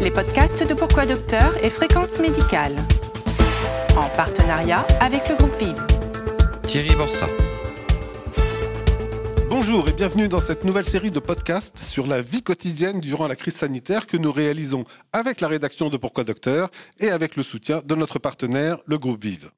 [0.00, 2.74] les podcasts de Pourquoi Docteur et Fréquence Médicale.
[3.96, 5.86] En partenariat avec le groupe Vive.
[6.62, 7.26] Thierry Borsa.
[9.50, 13.36] Bonjour et bienvenue dans cette nouvelle série de podcasts sur la vie quotidienne durant la
[13.36, 17.82] crise sanitaire que nous réalisons avec la rédaction de Pourquoi Docteur et avec le soutien
[17.84, 19.50] de notre partenaire, le groupe Vive.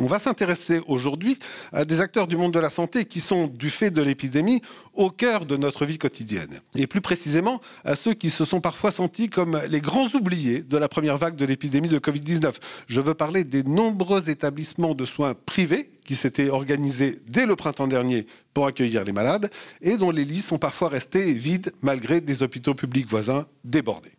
[0.00, 1.38] On va s'intéresser aujourd'hui
[1.72, 4.62] à des acteurs du monde de la santé qui sont, du fait de l'épidémie,
[4.94, 6.60] au cœur de notre vie quotidienne.
[6.76, 10.76] Et plus précisément, à ceux qui se sont parfois sentis comme les grands oubliés de
[10.76, 12.54] la première vague de l'épidémie de Covid-19.
[12.86, 17.88] Je veux parler des nombreux établissements de soins privés qui s'étaient organisés dès le printemps
[17.88, 19.50] dernier pour accueillir les malades
[19.82, 24.17] et dont les lits sont parfois restés vides malgré des hôpitaux publics voisins débordés.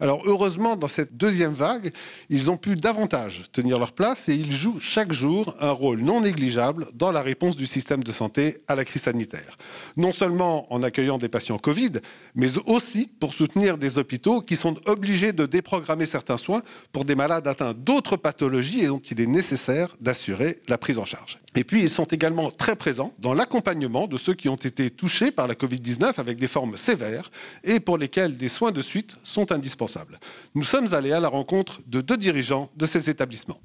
[0.00, 1.92] Alors heureusement, dans cette deuxième vague,
[2.30, 6.22] ils ont pu davantage tenir leur place et ils jouent chaque jour un rôle non
[6.22, 9.58] négligeable dans la réponse du système de santé à la crise sanitaire.
[9.96, 11.92] Non seulement en accueillant des patients Covid,
[12.34, 16.62] mais aussi pour soutenir des hôpitaux qui sont obligés de déprogrammer certains soins
[16.92, 21.04] pour des malades atteints d'autres pathologies et dont il est nécessaire d'assurer la prise en
[21.04, 21.38] charge.
[21.56, 25.32] Et puis, ils sont également très présents dans l'accompagnement de ceux qui ont été touchés
[25.32, 27.30] par la Covid-19 avec des formes sévères
[27.64, 30.18] et pour lesquels des soins de suite sont indispensables.
[30.54, 33.60] Nous sommes allés à la rencontre de deux dirigeants de ces établissements.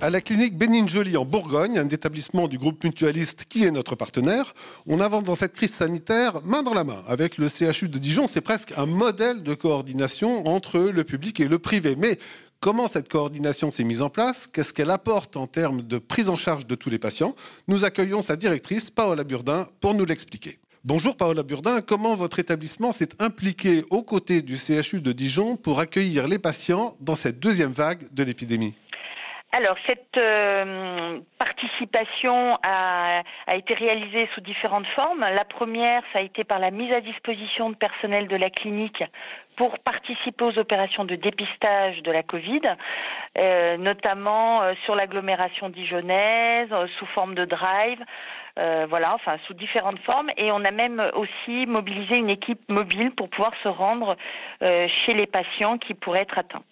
[0.00, 3.94] À la clinique Bénigne Joly en Bourgogne, un établissement du groupe mutualiste qui est notre
[3.94, 4.52] partenaire,
[4.86, 8.28] on avance dans cette crise sanitaire main dans la main avec le CHU de Dijon.
[8.28, 11.96] C'est presque un modèle de coordination entre le public et le privé.
[11.96, 12.18] Mais
[12.60, 14.46] Comment cette coordination s'est mise en place?
[14.46, 17.34] Qu'est-ce qu'elle apporte en termes de prise en charge de tous les patients?
[17.68, 20.58] Nous accueillons sa directrice, Paola Burdin, pour nous l'expliquer.
[20.86, 25.80] Bonjour Paola Burdin, comment votre établissement s'est impliqué aux côtés du CHU de Dijon pour
[25.80, 28.74] accueillir les patients dans cette deuxième vague de l'épidémie?
[29.56, 35.20] Alors, cette euh, participation a, été réalisée sous différentes formes.
[35.20, 39.04] La première, ça a été par la mise à disposition de personnel de la clinique
[39.54, 42.62] pour participer aux opérations de dépistage de la Covid,
[43.38, 48.02] euh, notamment euh, sur l'agglomération dijonnaise, sous forme de drive,
[48.56, 50.30] voilà, enfin sous différentes formes.
[50.36, 54.16] Et on a même aussi mobilisé une équipe mobile pour pouvoir se rendre
[54.60, 56.62] chez les patients qui pourraient être atteints.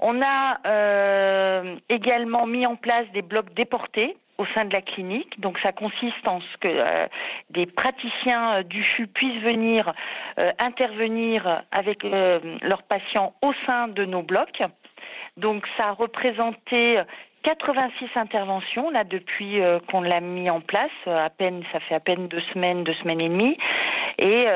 [0.00, 5.38] On a également mis en place des blocs déportés au sein de la clinique.
[5.38, 7.06] Donc ça consiste en ce que euh,
[7.50, 9.92] des praticiens euh, du CHU puissent venir
[10.38, 14.62] euh, intervenir avec leurs patients au sein de nos blocs.
[15.36, 17.00] Donc ça a représenté
[17.42, 20.90] 86 interventions là depuis qu'on l'a mis en place.
[21.06, 23.56] À peine, ça fait à peine deux semaines, deux semaines et demie,
[24.18, 24.46] et,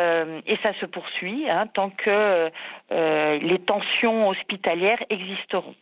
[0.46, 2.50] et ça se poursuit hein, tant que
[2.90, 5.74] les tensions hospitalières existeront.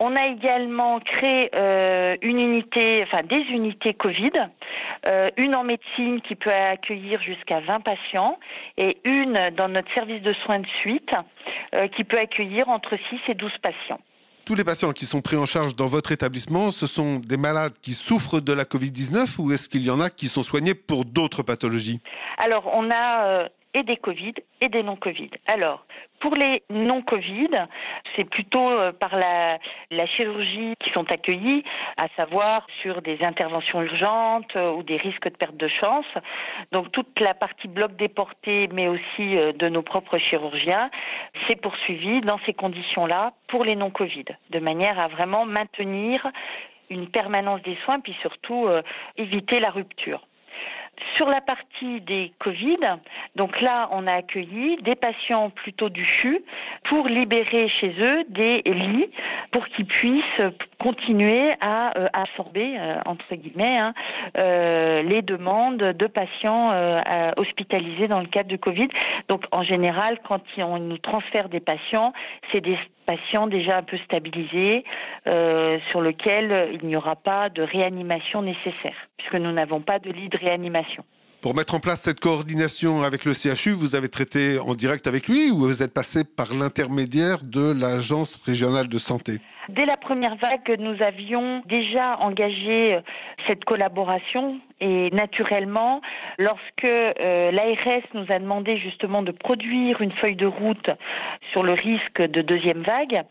[0.00, 4.30] On a également créé euh, une unité, enfin des unités Covid,
[5.06, 8.38] euh, une en médecine qui peut accueillir jusqu'à 20 patients
[8.76, 11.10] et une dans notre service de soins de suite
[11.74, 13.98] euh, qui peut accueillir entre 6 et 12 patients.
[14.48, 17.74] Tous les patients qui sont pris en charge dans votre établissement, ce sont des malades
[17.82, 21.04] qui souffrent de la Covid-19 ou est-ce qu'il y en a qui sont soignés pour
[21.04, 22.00] d'autres pathologies?
[22.38, 25.30] Alors, on a et des Covid et des non-Covid.
[25.46, 25.84] Alors,
[26.20, 27.66] pour les non-Covid,
[28.16, 29.58] c'est plutôt euh, par la,
[30.06, 31.62] chirurgie qui sont accueillis,
[31.96, 36.06] à savoir sur des interventions urgentes euh, ou des risques de perte de chance.
[36.72, 40.90] Donc toute la partie bloc déporté, mais aussi euh, de nos propres chirurgiens,
[41.46, 46.26] c'est poursuivi dans ces conditions-là pour les non-Covid, de manière à vraiment maintenir
[46.90, 48.66] une permanence des soins, puis surtout
[49.18, 50.26] éviter la rupture.
[51.14, 52.78] Sur la partie des Covid,
[53.36, 56.42] donc là, on a accueilli des patients plutôt du CHU
[56.84, 59.10] pour libérer chez eux des lits
[59.50, 60.42] pour qu'ils puissent
[60.78, 63.94] continuer à euh, absorber, euh, entre guillemets, hein,
[64.36, 66.72] euh, les demandes de patients
[67.36, 68.88] hospitalisés dans le cadre du Covid.
[69.28, 72.12] Donc, en général, quand on nous transfère des patients,
[72.50, 74.84] c'est des patients déjà un peu stabilisés
[75.90, 80.28] sur lesquels il n'y aura pas de réanimation nécessaire, puisque nous n'avons pas de lit
[80.28, 81.04] de réanimation.
[81.40, 85.28] Pour mettre en place cette coordination avec le CHU, vous avez traité en direct avec
[85.28, 89.38] lui ou vous êtes passé par l'intermédiaire de l'Agence régionale de santé?
[89.68, 93.00] Dès la première vague, nous avions déjà engagé euh,
[93.48, 96.00] cette collaboration et naturellement,
[96.38, 100.90] lorsque euh, l'ARS nous a demandé justement de produire une feuille de route
[101.50, 103.24] sur le risque de deuxième vague,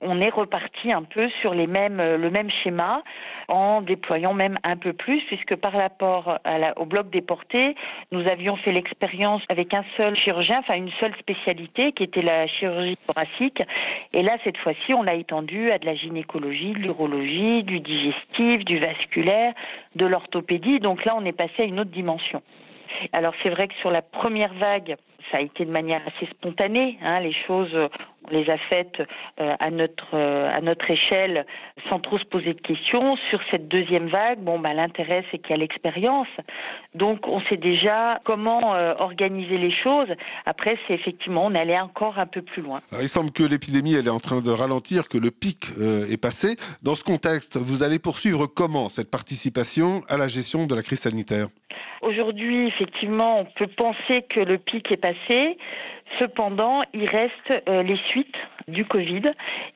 [0.00, 3.02] on est reparti un peu sur euh, le même schéma
[3.48, 6.38] en déployant même un peu plus, puisque par rapport
[6.76, 7.74] au bloc déporté,
[8.10, 12.46] nous avions fait l'expérience avec un seul chirurgien, enfin une seule spécialité qui était la
[12.46, 13.62] chirurgie thoracique.
[14.12, 18.64] Et là, cette fois-ci, on l'a étendu à de la gynécologie, de l'urologie, du digestif,
[18.64, 19.52] du vasculaire,
[19.96, 20.80] de l'orthopédie.
[20.80, 22.42] Donc là, on est passé à une autre dimension.
[23.12, 24.96] Alors c'est vrai que sur la première vague,
[25.30, 26.98] ça a été de manière assez spontanée.
[27.02, 27.74] Hein, les choses,
[28.24, 29.00] on les a faites
[29.40, 31.46] euh, à notre euh, à notre échelle,
[31.88, 33.16] sans trop se poser de questions.
[33.28, 36.28] Sur cette deuxième vague, bon, bah, l'intérêt c'est qu'il y a l'expérience.
[36.94, 40.08] Donc, on sait déjà comment euh, organiser les choses.
[40.46, 42.80] Après, c'est effectivement, on allait encore un peu plus loin.
[43.00, 45.66] il semble que l'épidémie, elle est en train de ralentir, que le pic
[46.10, 46.56] est passé.
[46.82, 51.00] Dans ce contexte, vous allez poursuivre comment cette participation à la gestion de la crise
[51.00, 51.48] sanitaire?
[52.02, 55.56] Aujourd'hui, effectivement, on peut penser que le pic est passé.
[56.18, 59.22] Cependant, il reste euh, les suites du Covid.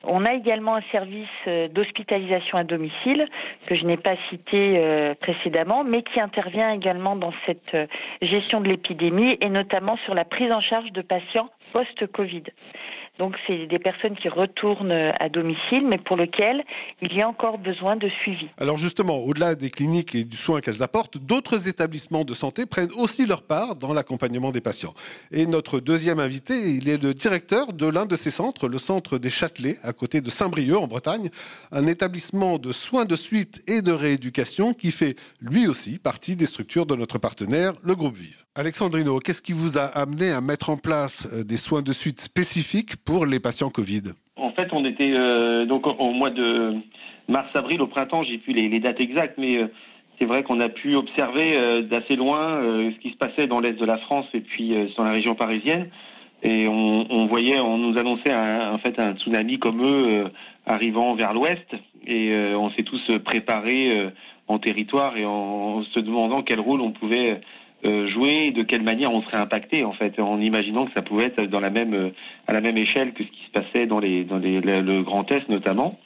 [0.03, 3.27] On a également un service euh, d'hospitalisation à domicile
[3.65, 7.75] que je n'ai pas cité euh, précédemment, mais qui intervient également dans cette
[8.21, 12.43] gestion de l'épidémie et notamment sur la prise en charge de patients post-Covid.
[13.19, 16.63] Donc c'est des personnes qui retournent à domicile, mais pour lesquelles
[17.01, 18.47] il y a encore besoin de suivi.
[18.57, 22.91] Alors justement, au-delà des cliniques et du soin qu'elles apportent, d'autres établissements de santé prennent
[22.95, 24.93] aussi leur part dans l'accompagnement des patients.
[25.31, 29.17] Et notre deuxième invité, il est le directeur de l'un de ces centres, le centre
[29.17, 31.29] des Châtelets, à côté de Saint-Brieuc en Bretagne,
[31.71, 36.45] un établissement de soins de suite et de rééducation qui fait lui aussi partie des
[36.45, 38.43] structures de notre partenaire, le groupe Vive.
[38.55, 42.21] Alexandrino, qu'est-ce qui vous a amené à mettre en place euh, des soins de suite
[42.21, 44.03] spécifiques pour les patients Covid
[44.35, 46.75] En fait, on était euh, donc au mois de
[47.29, 49.67] mars-avril, au printemps, j'ai plus les, dates exactes, mais euh,
[50.19, 53.79] c'est vrai qu'on a pu observer euh, d'assez loin ce qui se passait dans l'est
[53.79, 55.89] de la France et puis dans la région parisienne.
[56.43, 60.25] Et on, voyait, on nous annonçait un, en fait un tsunami comme eux
[60.67, 61.65] arrivant vers l'ouest.
[62.05, 64.11] Et on s'est tous préparés
[64.47, 67.41] en territoire et en se demandant quel rôle on pouvait
[67.87, 71.25] euh, jouer, de quelle manière on serait impacté en fait, en imaginant que ça pouvait
[71.25, 72.09] être dans la même euh,
[72.47, 75.31] à la même échelle que ce qui se passait dans les dans les, le, Grand
[75.31, 75.97] Est notamment.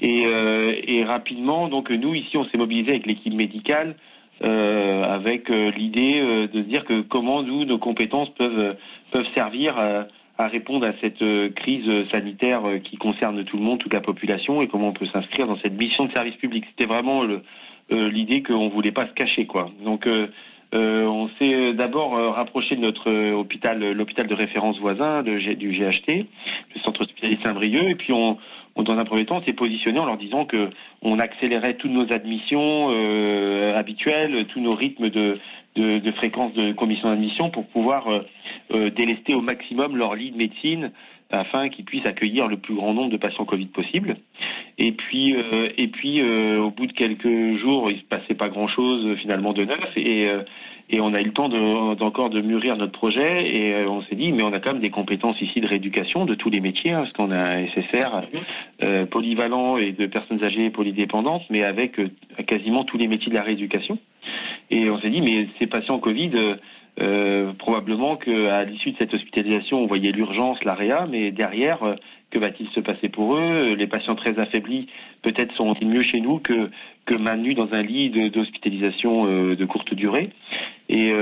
[0.00, 3.96] Et, euh, et rapidement, donc nous ici, on s'est mobilisé avec l'équipe médicale
[4.44, 8.76] euh, avec l'idée de dire que comment nous nos compétences peuvent
[9.10, 11.24] peuvent servir à répondre à cette
[11.54, 15.48] crise sanitaire qui concerne tout le monde, toute la population, et comment on peut s'inscrire
[15.48, 16.64] dans cette mission de service public.
[16.70, 17.24] C'était vraiment
[17.90, 19.70] l'idée qu'on voulait pas se cacher, quoi.
[19.84, 20.28] Donc euh,
[20.72, 26.26] on s'est euh, d'abord euh, rapproché de notre hôpital, l'hôpital de référence voisin du GHT,
[26.74, 28.38] le centre hospitalier Saint-Brieuc, et puis on,
[28.76, 30.70] dans un premier temps, s'est positionné en leur disant que
[31.02, 32.90] on accélérait toutes nos admissions
[33.74, 35.38] habituelles, tous nos rythmes de,
[35.74, 38.06] de, fréquence de commission d'admission pour pouvoir
[38.70, 40.92] délester au maximum leur lit de médecine
[41.30, 44.16] afin qu'ils puissent accueillir le plus grand nombre de patients Covid possible.
[44.78, 48.48] Et puis, euh, et puis euh, au bout de quelques jours, il se passait pas
[48.48, 50.28] grand-chose euh, finalement de neuf, et,
[50.90, 54.32] et on a eu le temps d'encore de, mûrir notre projet, et on s'est dit,
[54.32, 57.00] mais on a quand même des compétences ici de rééducation de tous les métiers, hein,
[57.00, 58.22] parce qu'on a un SSR
[59.10, 62.00] polyvalent et de personnes âgées polydépendantes, mais avec
[62.46, 63.98] quasiment tous les métiers de la rééducation.
[64.70, 66.30] Et on s'est dit, mais ces patients Covid
[67.00, 71.94] euh, probablement qu'à l'issue de cette hospitalisation, on voyait l'urgence, l'AREA, mais derrière, euh,
[72.30, 73.74] que va-t-il se passer pour eux?
[73.74, 74.88] Les patients très affaiblis,
[75.22, 76.70] peut-être sont-ils mieux chez nous que,
[77.06, 80.30] que maintenus dans un lit d'hospitalisation euh, de, courte durée?
[80.88, 81.12] Et,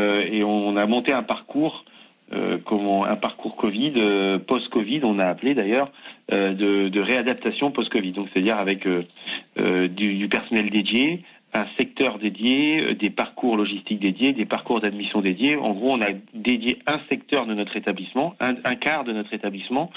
[0.44, 1.84] on a monté un parcours,
[2.32, 5.90] un parcours Covid, post-Covid, on a appelé d'ailleurs,
[6.30, 8.12] de, réadaptation post-Covid.
[8.12, 8.86] Donc c'est-à-dire avec
[9.56, 11.24] du personnel dédié,
[11.56, 15.56] un secteur dédié, euh, des parcours logistiques dédiés, des parcours d'admission dédiés.
[15.56, 19.90] En gros, on a dédié un secteur de notre établissement, un, quart de notre établissement,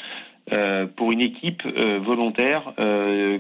[0.52, 2.74] euh, pour une équipe euh, volontaire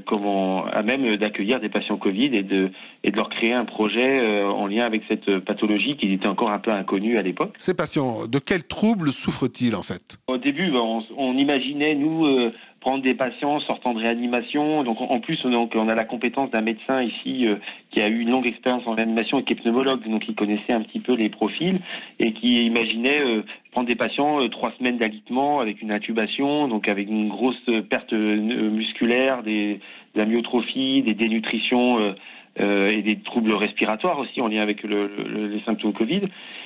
[0.05, 2.69] comment, à même d'accueillir des patients Covid et de,
[3.03, 6.59] et de leur créer un projet en lien avec cette pathologie qui était encore un
[6.59, 7.55] peu inconnue à l'époque.
[7.57, 10.19] Ces patients, de quels troubles souffrent-ils en fait?
[10.27, 14.83] Au début, ben, on, on imaginait, nous, prendre des patients sortant de réanimation.
[14.83, 17.55] Donc en plus, donc, on a la compétence d'un médecin ici euh,
[17.91, 20.73] qui a eu une longue expérience en réanimation et qui est pneumologue, donc il connaissait
[20.73, 21.79] un petit peu les profils
[22.19, 26.87] et qui imaginait euh, prendre des patients euh, trois semaines d'alitement avec une intubation, donc
[26.87, 29.79] avec une grosse perte musculaire, des,
[30.15, 32.15] de la myotrophie, des dénutritions
[32.59, 36.21] euh, et des troubles respiratoires aussi en lien avec les symptômes Covid.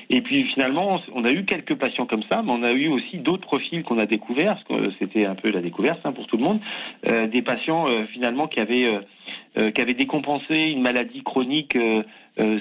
[0.10, 3.18] Et puis finalement, on a eu quelques patients comme ça, mais on a eu aussi
[3.18, 6.44] d'autres profils qu'on a découverts, que c'était un peu la découverte hein, pour tout le
[6.44, 6.60] monde,
[7.08, 9.00] euh, des patients euh, finalement qui avaient
[9.56, 11.78] qui avaient décompensé une maladie chronique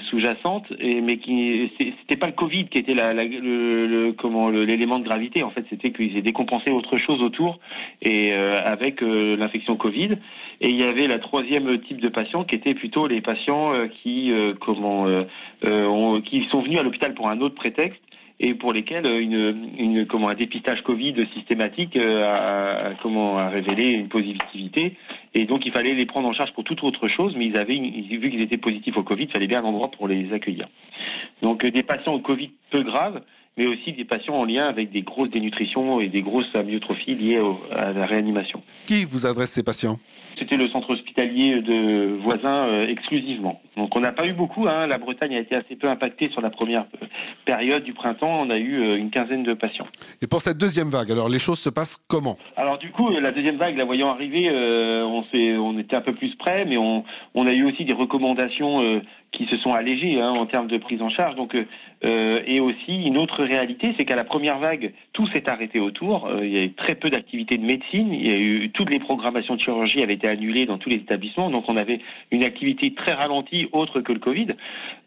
[0.09, 5.43] sous-jacente, mais qui c'était pas le Covid qui était la, le, comment l'élément de gravité.
[5.43, 7.59] En fait, c'était qu'ils aient décompensé autre chose autour
[8.01, 10.17] et avec l'infection Covid.
[10.61, 13.87] Et il y avait la troisième type de patients qui étaient plutôt les patients euh,
[13.87, 18.01] qui, euh, comment, euh, qui sont venus à l'hôpital pour un autre prétexte
[18.39, 24.09] et pour lesquels une, une, comment, un dépistage Covid systématique a, comment, a révélé une
[24.09, 24.95] positivité.
[25.33, 27.75] Et donc, il fallait les prendre en charge pour toute autre chose, mais ils avaient,
[27.75, 30.67] vu qu'ils étaient positifs au Covid, il fallait bien un endroit pour les accueillir.
[31.41, 33.21] Donc, des patients au Covid peu graves
[33.57, 37.41] mais aussi des patients en lien avec des grosses dénutritions et des grosses amyotrophies liées
[37.71, 38.61] à la réanimation.
[38.87, 39.99] Qui vous adresse ces patients?
[40.39, 43.61] C'était le centre hospitalier de voisins euh, exclusivement.
[43.77, 44.67] Donc on n'a pas eu beaucoup.
[44.67, 44.87] Hein.
[44.87, 47.05] La Bretagne a été assez peu impactée sur la première euh,
[47.45, 48.41] période du printemps.
[48.41, 49.87] On a eu euh, une quinzaine de patients.
[50.21, 52.37] Et pour cette deuxième vague, alors les choses se passent comment?
[52.55, 56.35] Alors du coup, la deuxième vague, la voyant arriver, on, on était un peu plus
[56.35, 57.03] près, mais on,
[57.33, 59.01] on, a eu aussi des recommandations
[59.33, 61.35] qui se sont allégées hein, en termes de prise en charge.
[61.35, 61.55] Donc,
[62.05, 66.27] euh, et aussi une autre réalité, c'est qu'à la première vague, tout s'est arrêté autour.
[66.27, 68.13] Euh, il y a eu très peu d'activités de médecine.
[68.13, 70.97] Il y a eu toutes les programmations de chirurgie avaient été annulées dans tous les
[70.97, 71.49] établissements.
[71.49, 71.99] Donc, on avait
[72.31, 74.47] une activité très ralentie autre que le Covid.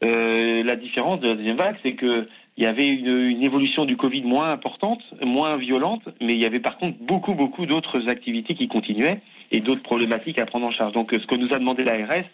[0.05, 3.99] Euh, la différence de la deuxième vague, c'est que il y avait une, évolution du
[3.99, 8.55] Covid moins importante, moins violente, mais il y avait par contre beaucoup, beaucoup d'autres activités
[8.55, 9.21] qui continuaient
[9.53, 10.93] et d'autres problématiques à prendre en charge.
[10.93, 12.25] Donc, ce que nous a demandé l'ARS,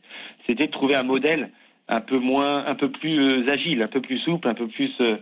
[0.46, 1.50] c'était de trouver un modèle
[1.88, 4.92] un peu moins, un peu plus euh, agile, un peu plus souple, un peu plus
[5.00, 5.16] euh,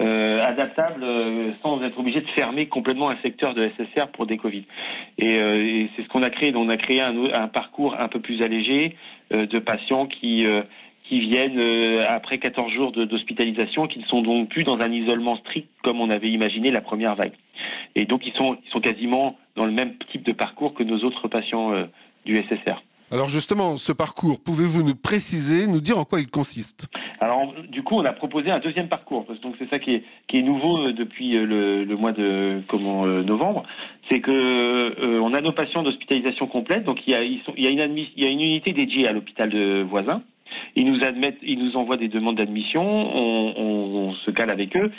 [0.00, 1.04] euh, adaptable,
[1.62, 4.64] sans être obligé de fermer complètement un secteur de SSR pour des Covid.
[5.18, 6.52] Et, c'est ce qu'on a créé.
[6.56, 8.96] on a créé un, parcours un peu plus allégé
[9.30, 10.46] de patients qui
[11.06, 11.60] qui viennent
[12.08, 16.08] après 14 jours d'hospitalisation, qui ne sont donc plus dans un isolement strict comme on
[16.08, 17.34] avait imaginé la première vague.
[17.94, 21.00] Et donc ils sont, ils sont quasiment dans le même type de parcours que nos
[21.00, 21.72] autres patients
[22.24, 22.82] du SSR.
[23.10, 26.88] Alors justement, ce parcours, pouvez-vous nous préciser, nous dire en quoi il consiste?
[27.20, 27.33] Alors
[27.68, 30.42] du coup, on a proposé un deuxième parcours, parce que donc c'est ça qui est,
[30.42, 33.64] nouveau euh, depuis euh, le, mois de euh, novembre,
[34.08, 39.08] c'est que on a nos patients d'hospitalisation complète, donc il y a, une unité dédiée
[39.08, 40.22] à l'hôpital de voisin.
[40.76, 44.92] Ils nous envoient des demandes d'admission, on, on, se cale avec eux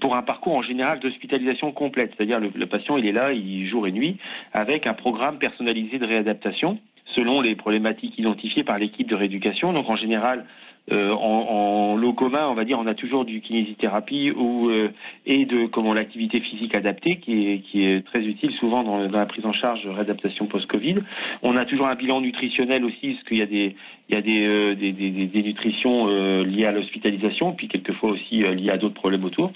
[0.00, 3.66] pour un parcours en général d'hospitalisation complète, c'est-à-dire le, le patient il est là, il
[3.66, 4.16] jour et nuit,
[4.52, 6.78] avec un programme personnalisé de réadaptation
[7.14, 9.72] selon les problématiques identifiées par l'équipe de rééducation.
[9.72, 10.46] Donc en général,
[10.90, 14.88] euh, en, lot commun, on va dire, on a toujours du kinésithérapie ou euh,
[15.26, 19.26] et de comment l'activité physique adaptée qui est qui est très utile souvent dans, la
[19.26, 20.96] prise en charge de réadaptation post-Covid.
[21.42, 23.76] On a toujours un bilan nutritionnel aussi, parce qu'il y a des
[24.08, 26.08] il y a des euh, des, des, des, nutritions
[26.42, 29.52] liées à l'hospitalisation, puis quelquefois aussi liées à d'autres problèmes autour.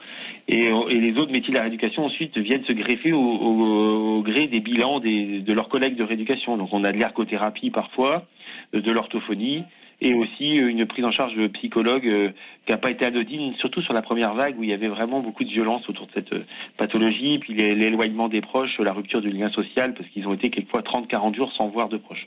[0.46, 4.22] Et, et, les autres métiers de la rééducation ensuite viennent se greffer au, au, au
[4.22, 6.56] gré des bilans de leurs collègues de rééducation.
[6.56, 8.26] Donc on a de l'ergothérapie parfois,
[8.72, 9.64] de l'orthophonie
[10.00, 12.30] et aussi une prise en charge de psychologue euh,
[12.66, 15.20] qui n'a pas été anodine, surtout sur la première vague où il y avait vraiment
[15.20, 16.44] beaucoup de violence autour de cette euh,
[16.76, 20.82] pathologie, puis l'éloignement des proches, la rupture du lien social, parce qu'ils ont été quelquefois
[20.82, 22.26] 30-40 jours sans voir de proches.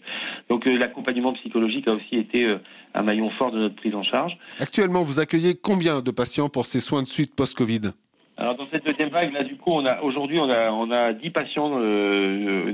[0.50, 2.48] Donc euh, l'accompagnement psychologique a aussi été
[2.96, 4.38] un maillon fort de notre prise en charge.
[4.60, 7.92] Actuellement, vous accueillez combien de patients pour ces soins de suite post-Covid?
[8.38, 11.12] Alors dans cette deuxième vague, là du coup, on a aujourd'hui on a on a
[11.12, 11.74] 10 patients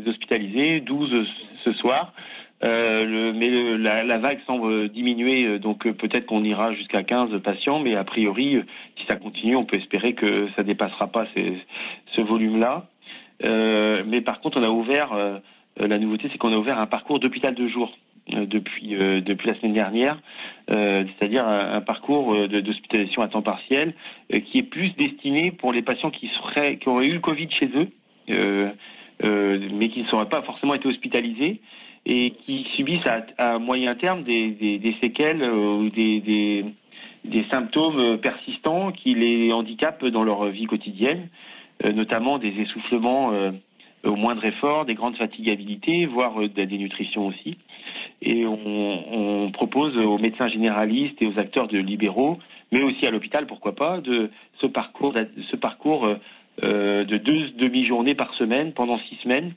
[0.06, 1.28] hospitalisés, 12
[1.64, 2.14] ce soir.
[2.64, 7.42] Euh, le, mais la, vague semble diminuer, euh, donc euh, peut-être qu'on ira jusqu'à 15
[7.42, 8.62] patients, mais a priori,
[8.98, 11.26] si ça continue, on peut espérer que ça dépassera pas
[12.12, 12.88] ce volume-là.
[13.44, 15.12] mais par contre, on a ouvert,
[15.78, 17.98] la nouveauté, c'est qu'on a ouvert un parcours d'hôpital de jour
[18.30, 20.18] depuis depuis la semaine dernière,
[20.70, 23.94] c'est-à-dire un, parcours d'hospitalisation à temps partiel
[24.46, 27.70] qui est plus destiné pour les patients qui seraient qui auraient eu le Covid chez
[27.76, 27.90] eux,
[29.22, 31.60] mais qui ne seraient pas forcément été hospitalisés
[32.06, 33.08] et qui subissent
[33.38, 36.66] à, moyen terme des, séquelles euh, ou des,
[37.50, 41.30] symptômes persistants qui les handicapent dans leur vie quotidienne,
[41.84, 43.52] euh, notamment des essoufflements euh,
[44.04, 47.58] au moindre effort, des grandes fatigabilités, voire de la dénutrition aussi.
[48.22, 52.38] Et on, propose aux médecins généralistes et aux acteurs de libéraux,
[52.72, 55.16] mais aussi à l'hôpital, pourquoi pas, de ce parcours,
[56.64, 59.54] euh, de deux demi-journées par semaine pendant six semaines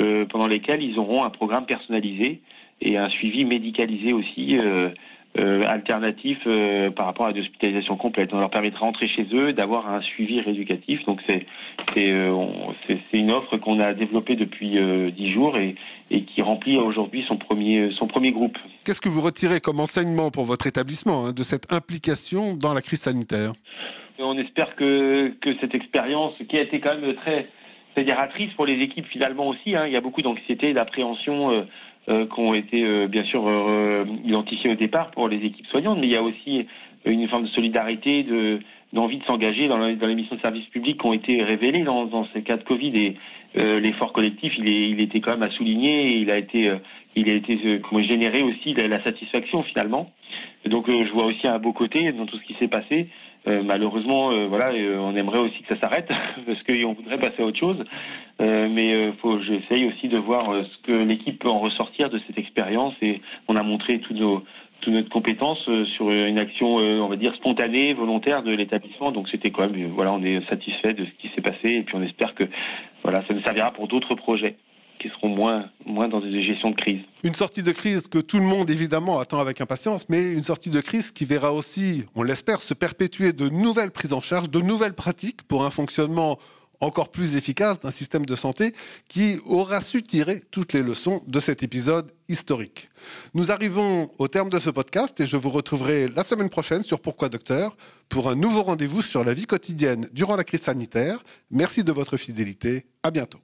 [0.00, 2.40] euh, pendant lesquels ils auront un programme personnalisé
[2.80, 4.58] et un suivi médicalisé aussi.
[4.58, 4.90] Euh,
[5.36, 8.32] euh, alternatif euh, par rapport à l'hospitalisation complète.
[8.32, 11.04] On leur permettra de rentrer chez eux, d'avoir un suivi rééducatif.
[11.06, 11.44] Donc c'est
[11.92, 12.30] c'est euh,
[13.12, 14.78] une offre qu'on a développée depuis
[15.10, 15.74] dix jours et,
[16.12, 18.56] et qui remplit aujourd'hui son premier son premier groupe.
[18.84, 22.80] Qu'est-ce que vous retirez comme enseignement pour votre établissement hein, de cette implication dans la
[22.80, 23.54] crise sanitaire?
[24.20, 27.48] On espère que que cette expérience qui a été quand même très
[27.94, 29.74] fédératrice pour les équipes finalement aussi.
[29.74, 29.86] Hein.
[29.86, 31.62] Il y a beaucoup d'anxiété, d'appréhension euh,
[32.08, 33.44] euh, qui ont été euh, bien sûr
[34.24, 36.66] identifiées au départ pour les équipes soignantes, mais il y a aussi
[37.04, 38.60] une forme de solidarité, de
[38.92, 42.04] d'envie de s'engager dans, dans, les missions de service public qui ont été révélées dans,
[42.06, 43.16] dans ces cas de Covid et
[43.80, 46.70] l'effort collectif il, est, il était quand même à souligner il a été
[47.16, 50.12] il a été comment généré aussi la, la satisfaction finalement
[50.66, 53.08] donc je vois aussi un beau côté dans tout ce qui s'est passé
[53.46, 56.08] euh, malheureusement, euh, voilà, euh, on aimerait aussi que ça s'arrête
[56.46, 57.84] parce qu'on voudrait passer à autre chose.
[58.40, 62.94] mais faut, j'essaye aussi de voir ce que l'équipe peut en ressortir de cette expérience
[63.02, 64.42] et on a montré tous nos
[64.80, 69.12] toute notre compétence sur une action, on va dire spontanée, volontaire de l'établissement.
[69.12, 71.94] Donc c'était quand même, voilà, on est satisfait de ce qui s'est passé et puis
[71.96, 72.44] on espère que
[73.02, 74.56] voilà, ça nous servira pour d'autres projets
[75.00, 77.00] qui seront moins, moins dans des gestions de crise.
[77.22, 80.70] Une sortie de crise que tout le monde évidemment attend avec impatience, mais une sortie
[80.70, 84.60] de crise qui verra aussi, on l'espère, se perpétuer de nouvelles prises en charge, de
[84.60, 86.38] nouvelles pratiques pour un fonctionnement
[86.80, 88.74] encore plus efficace d'un système de santé
[89.08, 92.88] qui aura su tirer toutes les leçons de cet épisode historique.
[93.34, 97.00] Nous arrivons au terme de ce podcast et je vous retrouverai la semaine prochaine sur
[97.00, 97.76] Pourquoi Docteur
[98.08, 101.22] pour un nouveau rendez-vous sur la vie quotidienne durant la crise sanitaire.
[101.50, 102.86] Merci de votre fidélité.
[103.02, 103.40] À bientôt.